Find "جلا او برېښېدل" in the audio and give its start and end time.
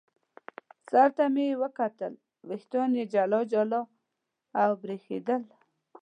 3.51-5.41